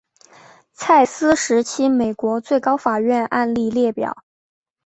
[0.73, 4.23] 蔡斯时期美国最高法院案例列表